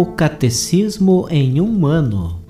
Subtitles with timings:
[0.00, 2.42] O Catecismo em um ano.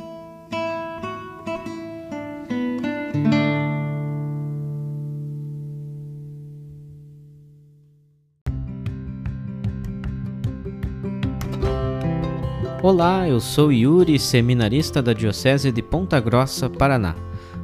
[12.80, 17.16] Olá, eu sou Yuri, seminarista da Diocese de Ponta Grossa, Paraná.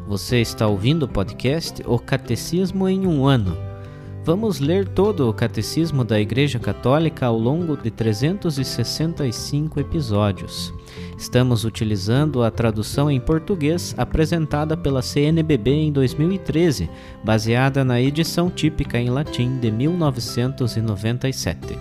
[0.09, 3.75] Você está ouvindo o podcast O Catecismo em um ano
[4.26, 10.74] Vamos ler todo o Catecismo da Igreja Católica ao longo de 365 episódios.
[11.16, 16.90] Estamos utilizando a tradução em português apresentada pela CNBB em 2013,
[17.22, 21.78] baseada na edição típica em latim de 1997.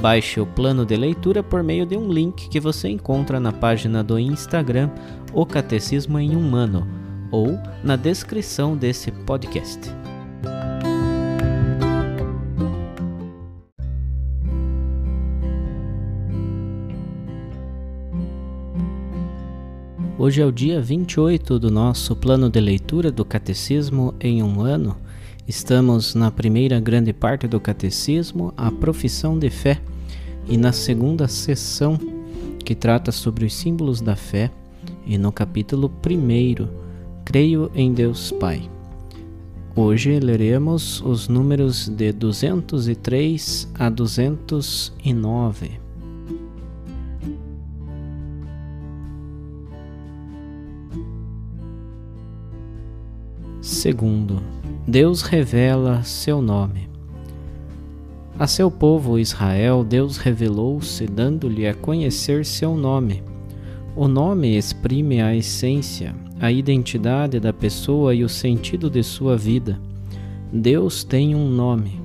[0.00, 4.04] Baixe o plano de leitura por meio de um link que você encontra na página
[4.04, 4.88] do Instagram
[5.32, 6.86] O Catecismo em um Ano
[7.32, 10.01] ou na descrição desse podcast.
[20.22, 24.96] Hoje é o dia 28 do nosso plano de leitura do Catecismo em um ano.
[25.48, 29.80] Estamos na primeira grande parte do Catecismo, a profissão de fé,
[30.48, 31.98] e na segunda sessão,
[32.64, 34.48] que trata sobre os símbolos da fé,
[35.04, 36.68] e no capítulo 1,
[37.24, 38.70] Creio em Deus Pai.
[39.74, 45.80] Hoje leremos os números de 203 a 209.
[53.62, 54.42] Segundo,
[54.88, 56.88] Deus revela seu nome.
[58.36, 63.22] A seu povo Israel, Deus revelou-se, dando-lhe a conhecer seu nome.
[63.94, 69.78] O nome exprime a essência, a identidade da pessoa e o sentido de sua vida.
[70.52, 72.00] Deus tem um nome.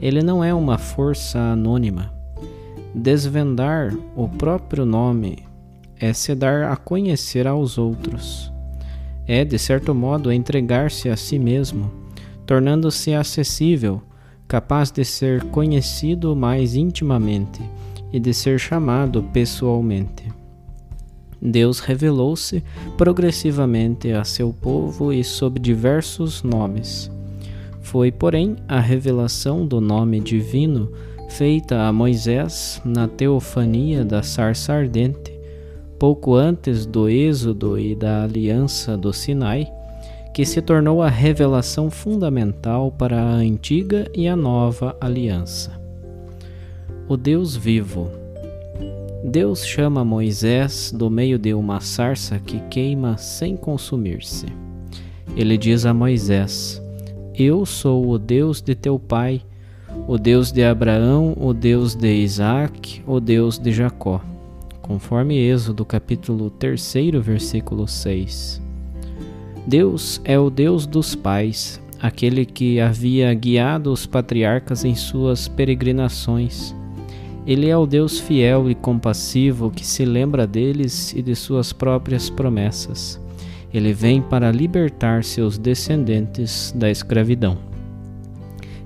[0.00, 2.10] Ele não é uma força anônima.
[2.94, 5.40] Desvendar o próprio nome
[6.00, 8.55] é se dar a conhecer aos outros
[9.26, 11.90] é, de certo modo, entregar-se a si mesmo,
[12.46, 14.00] tornando-se acessível,
[14.46, 17.60] capaz de ser conhecido mais intimamente
[18.12, 20.24] e de ser chamado pessoalmente.
[21.42, 22.62] Deus revelou-se
[22.96, 27.10] progressivamente a seu povo e sob diversos nomes.
[27.82, 30.90] Foi, porém, a revelação do nome divino
[31.28, 35.35] feita a Moisés na teofania da sarça ardente
[35.98, 39.66] pouco antes do Êxodo e da Aliança do Sinai,
[40.34, 45.80] que se tornou a revelação fundamental para a antiga e a nova aliança.
[47.08, 48.10] O Deus vivo.
[49.24, 54.46] Deus chama Moisés do meio de uma sarça que queima sem consumir-se.
[55.34, 56.82] Ele diz a Moisés:
[57.34, 59.40] Eu sou o Deus de teu pai,
[60.06, 64.20] o Deus de Abraão, o Deus de Isaac, o Deus de Jacó
[64.86, 68.62] conforme Êxodo capítulo 3, versículo 6.
[69.66, 76.74] Deus é o Deus dos pais, aquele que havia guiado os patriarcas em suas peregrinações.
[77.44, 82.30] Ele é o Deus fiel e compassivo que se lembra deles e de suas próprias
[82.30, 83.20] promessas.
[83.74, 87.58] Ele vem para libertar seus descendentes da escravidão.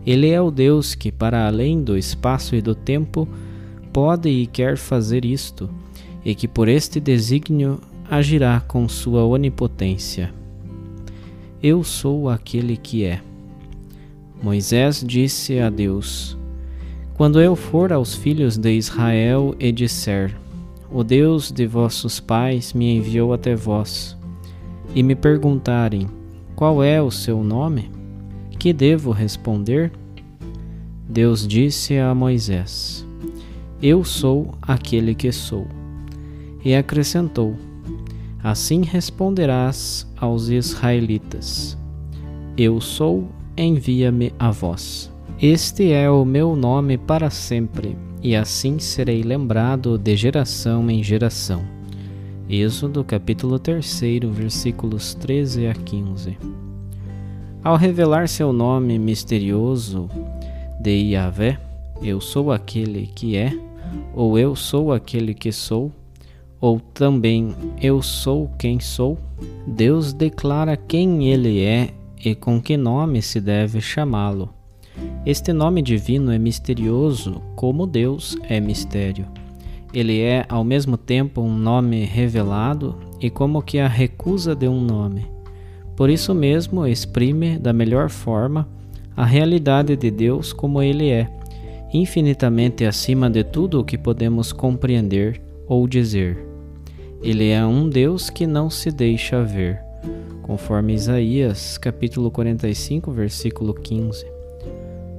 [0.06, 3.28] Ele é o Deus que, para além do espaço e do tempo,
[3.92, 5.68] pode e quer fazer isto
[6.24, 10.32] e que por este desígnio agirá com sua onipotência.
[11.62, 13.20] Eu sou aquele que é.
[14.42, 16.36] Moisés disse a Deus:
[17.14, 20.34] Quando eu for aos filhos de Israel e disser:
[20.90, 24.16] O Deus de vossos pais me enviou até vós,
[24.94, 26.08] e me perguntarem:
[26.56, 27.90] Qual é o seu nome?
[28.58, 29.92] Que devo responder?
[31.08, 33.06] Deus disse a Moisés:
[33.82, 35.79] Eu sou aquele que sou.
[36.64, 37.56] E acrescentou:
[38.42, 41.76] Assim responderás aos israelitas:
[42.56, 45.10] Eu sou, envia-me a vós.
[45.40, 51.62] Este é o meu nome para sempre, e assim serei lembrado de geração em geração.
[52.48, 54.00] Êxodo capítulo 3,
[54.32, 56.36] versículos 13 a 15.
[57.62, 60.08] Ao revelar seu nome misterioso
[60.80, 61.58] de Yahvé,
[62.02, 63.52] eu sou aquele que é,
[64.14, 65.92] ou eu sou aquele que sou,
[66.60, 69.16] ou também eu sou quem sou,
[69.66, 71.90] Deus declara quem ele é
[72.22, 74.50] e com que nome se deve chamá-lo.
[75.24, 79.26] Este nome divino é misterioso, como Deus é mistério.
[79.92, 84.80] Ele é ao mesmo tempo um nome revelado e como que a recusa de um
[84.80, 85.26] nome.
[85.96, 88.68] Por isso mesmo exprime da melhor forma
[89.16, 91.28] a realidade de Deus como ele é,
[91.92, 96.49] infinitamente acima de tudo o que podemos compreender ou dizer:
[97.22, 99.78] Ele é um Deus que não se deixa ver,
[100.40, 104.24] conforme Isaías, capítulo 45, versículo 15.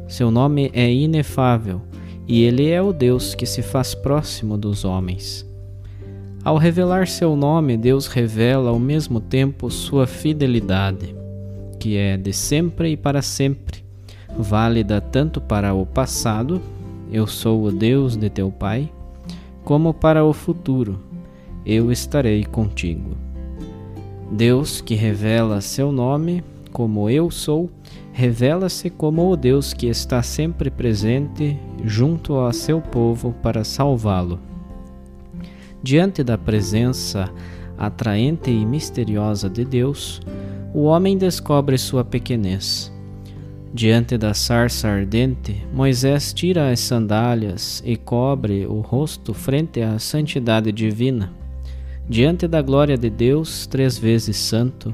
[0.07, 1.79] Seu nome é inefável
[2.27, 5.47] e ele é o Deus que se faz próximo dos homens.
[6.43, 11.15] Ao revelar seu nome, Deus revela ao mesmo tempo sua fidelidade,
[11.79, 13.85] que é de sempre e para sempre,
[14.35, 16.59] válida tanto para o passado,
[17.11, 18.89] eu sou o Deus de teu Pai,
[19.63, 21.10] como para o futuro,
[21.65, 23.17] eu estarei contigo.
[24.31, 27.69] Deus que revela seu nome, como eu sou,
[28.13, 34.39] revela-se como o Deus que está sempre presente junto a seu povo para salvá-lo.
[35.83, 37.29] Diante da presença
[37.77, 40.21] atraente e misteriosa de Deus,
[40.73, 42.91] o homem descobre sua pequenez.
[43.73, 50.71] Diante da sarça ardente, Moisés tira as sandálias e cobre o rosto frente à santidade
[50.71, 51.40] divina.
[52.11, 54.93] Diante da glória de Deus, três vezes santo,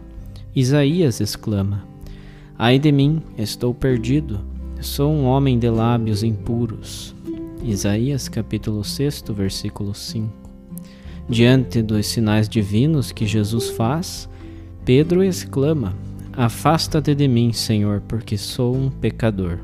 [0.56, 1.84] Isaías exclama:
[2.56, 4.40] Ai de mim, estou perdido.
[4.82, 7.16] Sou um homem de lábios impuros.
[7.64, 10.30] Isaías capítulo 6, versículo 5.
[11.28, 14.30] Diante dos sinais divinos que Jesus faz,
[14.86, 15.96] Pedro exclama:
[16.34, 19.58] Afasta-te de mim, Senhor, porque sou um pecador.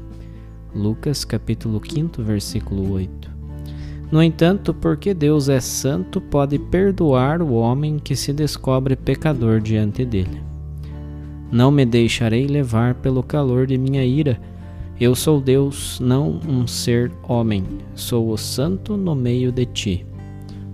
[0.73, 3.32] Lucas capítulo 5, versículo 8.
[4.13, 10.05] No entanto, porque Deus é santo, pode perdoar o homem que se descobre pecador diante
[10.05, 10.39] dele.
[11.51, 14.39] Não me deixarei levar pelo calor de minha ira.
[15.01, 17.63] Eu sou Deus, não um ser homem.
[17.95, 20.05] Sou o santo no meio de ti.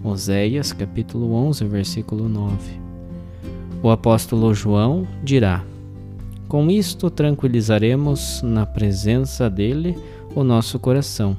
[0.03, 2.57] Oséias capítulo 11, versículo 9.
[3.81, 5.63] O apóstolo João dirá:
[6.49, 9.97] Com isto tranquilizaremos na presença dele
[10.35, 11.37] o nosso coração.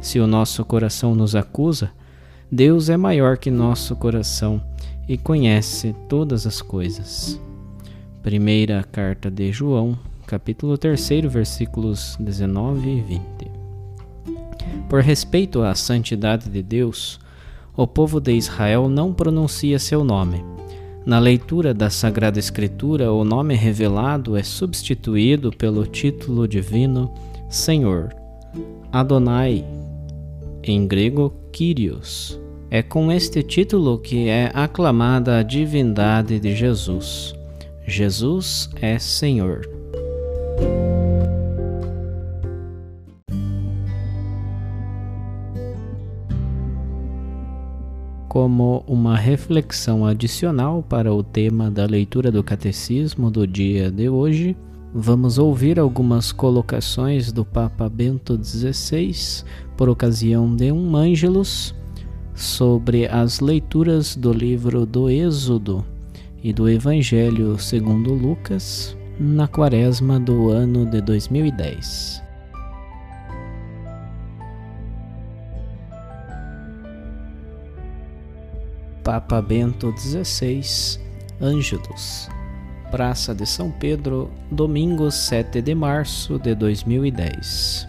[0.00, 1.90] Se o nosso coração nos acusa,
[2.50, 4.60] Deus é maior que nosso coração
[5.08, 7.40] e conhece todas as coisas.
[8.22, 13.50] Primeira carta de João, capítulo 3, versículos 19 e 20.
[14.88, 17.18] Por respeito à santidade de Deus,
[17.76, 20.44] o povo de Israel não pronuncia seu nome.
[21.06, 27.12] Na leitura da Sagrada Escritura, o nome revelado é substituído pelo título divino
[27.48, 28.14] Senhor,
[28.92, 29.64] Adonai,
[30.62, 32.40] em grego Kyrios.
[32.70, 37.34] É com este título que é aclamada a divindade de Jesus.
[37.86, 39.68] Jesus é Senhor.
[48.28, 54.56] Como uma reflexão adicional para o tema da leitura do Catecismo do dia de hoje,
[54.92, 59.44] vamos ouvir algumas colocações do Papa Bento XVI
[59.76, 61.74] por ocasião de um Ângelus
[62.34, 65.84] sobre as leituras do livro do Êxodo
[66.42, 72.22] e do Evangelho segundo Lucas na quaresma do ano de 2010.
[79.04, 80.62] Papa Bento XVI,
[81.40, 82.28] Ângelos,
[82.90, 87.86] Praça de São Pedro, domingo 7 de março de 2010.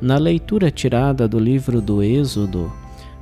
[0.00, 2.72] Na leitura tirada do livro do Êxodo,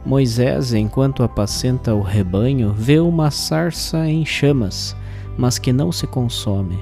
[0.04, 4.94] Moisés, enquanto apacenta o rebanho, vê uma sarça em chamas,
[5.38, 6.78] mas que não se consome.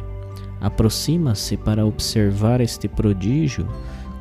[0.60, 3.68] Aproxima-se para observar este prodígio,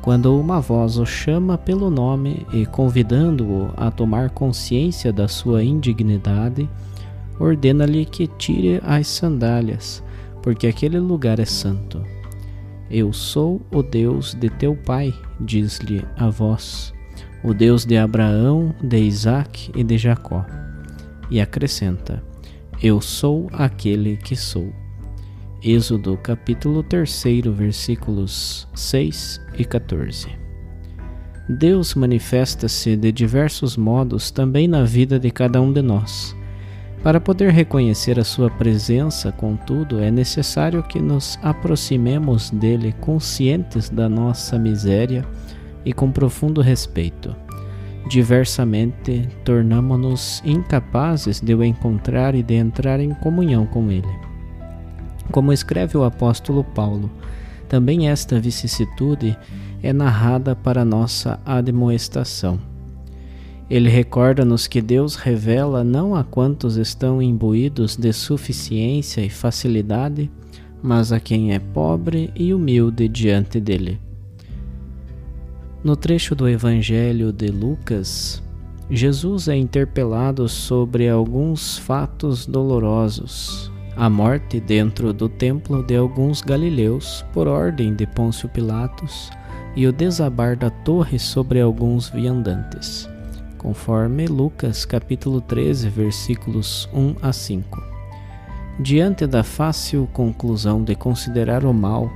[0.02, 6.70] quando uma voz o chama pelo nome e, convidando-o a tomar consciência da sua indignidade,
[7.40, 10.04] ordena-lhe que tire as sandálias,
[10.42, 12.04] porque aquele lugar é santo.
[12.88, 16.92] Eu sou o Deus de teu pai, diz-lhe a voz
[17.42, 20.44] o Deus de Abraão, de Isaac e de Jacó.
[21.30, 22.22] E acrescenta:
[22.82, 24.72] Eu sou aquele que sou.
[25.62, 30.28] Êxodo capítulo 3, versículos 6 e 14.
[31.48, 36.34] Deus manifesta-se de diversos modos também na vida de cada um de nós.
[37.02, 44.06] Para poder reconhecer a Sua presença, contudo, é necessário que nos aproximemos dele conscientes da
[44.06, 45.24] nossa miséria
[45.82, 47.34] e com profundo respeito.
[48.06, 54.08] Diversamente, tornamo-nos incapazes de o encontrar e de entrar em comunhão com ele.
[55.32, 57.10] Como escreve o apóstolo Paulo,
[57.66, 59.38] também esta vicissitude
[59.82, 62.69] é narrada para nossa admoestação.
[63.70, 70.28] Ele recorda-nos que Deus revela não a quantos estão imbuídos de suficiência e facilidade,
[70.82, 74.00] mas a quem é pobre e humilde diante dele.
[75.84, 78.42] No trecho do Evangelho de Lucas,
[78.90, 83.70] Jesus é interpelado sobre alguns fatos dolorosos.
[83.96, 89.30] A morte dentro do templo de alguns galileus, por ordem de Pôncio Pilatos,
[89.76, 93.08] e o desabar da torre sobre alguns viandantes,
[93.60, 97.82] conforme Lucas capítulo 13, versículos 1 a 5.
[98.80, 102.10] Diante da fácil conclusão de considerar o mal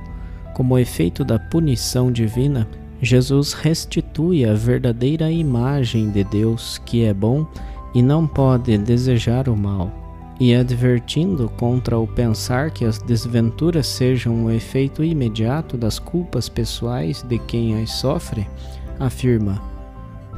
[0.55, 2.67] como efeito da punição divina,
[2.99, 7.45] Jesus restitui a verdadeira imagem de Deus que é bom
[7.93, 9.91] e não pode desejar o mal,
[10.39, 17.21] e advertindo contra o pensar que as desventuras sejam o efeito imediato das culpas pessoais
[17.21, 18.47] de quem as sofre,
[18.99, 19.74] afirma: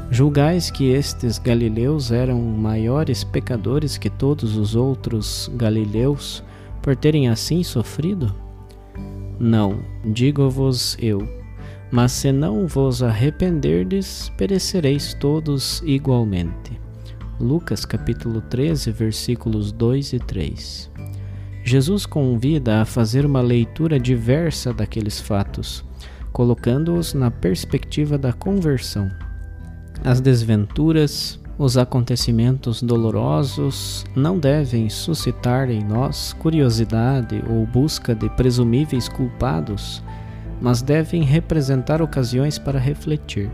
[0.10, 6.44] Julgais que estes galileus eram maiores pecadores que todos os outros galileus
[6.82, 8.34] por terem assim sofrido?
[9.40, 11.38] Não, digo-vos eu
[11.92, 16.80] mas se não vos arrependerdes, perecereis todos igualmente.
[17.40, 20.92] Lucas capítulo 13, versículos 2 e 3.
[21.64, 25.84] Jesus convida a fazer uma leitura diversa daqueles fatos,
[26.32, 29.10] colocando-os na perspectiva da conversão.
[30.04, 39.10] As desventuras, os acontecimentos dolorosos não devem suscitar em nós curiosidade ou busca de presumíveis
[39.10, 40.04] culpados
[40.62, 43.50] mas devem representar ocasiões para refletir,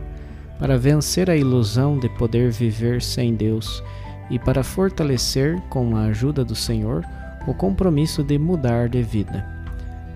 [0.57, 3.83] para vencer a ilusão de poder viver sem Deus
[4.29, 7.03] e para fortalecer, com a ajuda do Senhor,
[7.45, 9.62] o compromisso de mudar de vida.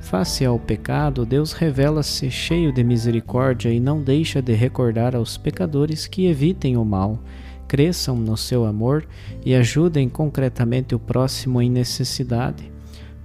[0.08, 6.08] Face ao pecado, Deus revela-se cheio de misericórdia e não deixa de recordar aos pecadores
[6.08, 7.22] que evitem o mal,
[7.68, 9.06] cresçam no seu amor
[9.46, 12.72] e ajudem concretamente o próximo em necessidade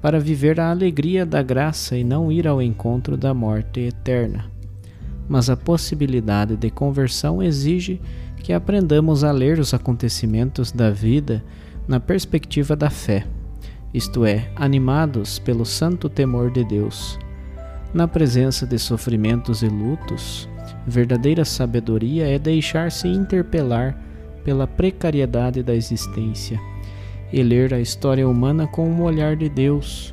[0.00, 4.50] para viver a alegria da graça e não ir ao encontro da morte eterna.
[5.28, 8.00] Mas a possibilidade de conversão exige
[8.38, 11.44] que aprendamos a ler os acontecimentos da vida
[11.86, 13.24] na perspectiva da fé,
[13.92, 17.18] isto é, animados pelo santo temor de Deus.
[17.92, 20.48] Na presença de sofrimentos e lutos,
[20.86, 23.98] verdadeira sabedoria é deixar-se interpelar
[24.44, 26.58] pela precariedade da existência
[27.32, 30.12] e ler a história humana com o olhar de Deus,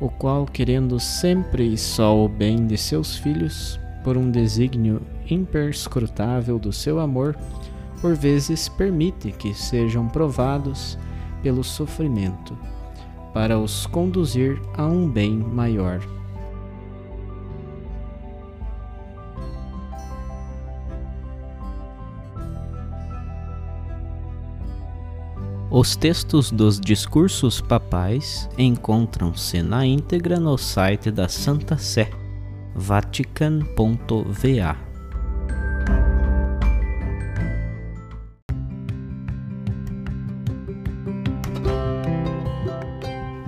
[0.00, 6.58] o qual, querendo sempre e só o bem de seus filhos, por um desígnio imperscrutável
[6.58, 7.36] do seu amor,
[8.00, 10.98] por vezes permite que sejam provados
[11.42, 12.56] pelo sofrimento,
[13.32, 16.00] para os conduzir a um bem maior.
[25.70, 32.08] Os textos dos discursos papais encontram-se na íntegra no site da Santa Sé,
[32.74, 34.87] vatican.va.